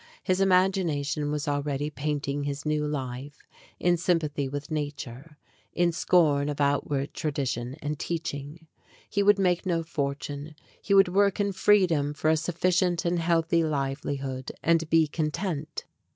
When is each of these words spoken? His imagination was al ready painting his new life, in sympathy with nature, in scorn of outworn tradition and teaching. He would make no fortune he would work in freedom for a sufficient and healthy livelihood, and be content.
His 0.23 0.41
imagination 0.41 1.29
was 1.29 1.47
al 1.47 1.61
ready 1.61 1.91
painting 1.91 2.41
his 2.41 2.65
new 2.65 2.87
life, 2.87 3.37
in 3.79 3.97
sympathy 3.97 4.49
with 4.49 4.71
nature, 4.71 5.37
in 5.73 5.91
scorn 5.91 6.49
of 6.49 6.59
outworn 6.59 7.09
tradition 7.13 7.75
and 7.83 7.99
teaching. 7.99 8.65
He 9.07 9.21
would 9.21 9.37
make 9.37 9.63
no 9.63 9.83
fortune 9.83 10.55
he 10.81 10.95
would 10.95 11.09
work 11.09 11.39
in 11.39 11.51
freedom 11.51 12.15
for 12.15 12.31
a 12.31 12.35
sufficient 12.37 13.05
and 13.05 13.19
healthy 13.19 13.63
livelihood, 13.63 14.51
and 14.63 14.89
be 14.89 15.05
content. 15.05 15.85